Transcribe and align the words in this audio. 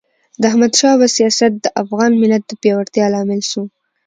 د 0.41 0.43
احمد 0.51 0.73
شاه 0.79 0.95
بابا 0.99 1.07
سیاست 1.17 1.51
د 1.59 1.65
افغان 1.81 2.11
ملت 2.21 2.43
د 2.47 2.51
پیاوړتیا 2.61 3.05
لامل 3.13 3.41
سو. 3.51 3.61